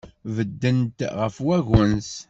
[0.35, 2.11] Beddent ɣef wagens.